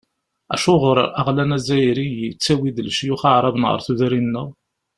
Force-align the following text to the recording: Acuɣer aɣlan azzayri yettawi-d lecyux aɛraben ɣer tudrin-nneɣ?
Acuɣer 0.55 0.97
aɣlan 1.19 1.55
azzayri 1.57 2.07
yettawi-d 2.21 2.77
lecyux 2.83 3.21
aɛraben 3.29 3.63
ɣer 3.69 3.79
tudrin-nneɣ? 3.85 4.47